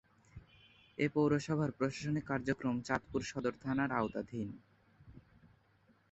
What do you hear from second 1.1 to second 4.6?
পৌরসভার প্রশাসনিক কার্যক্রম চাঁদপুর সদর থানার আওতাধীন।